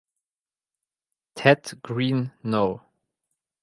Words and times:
Ted 1.35 1.79
Green 1.83 2.31
No. 2.41 2.81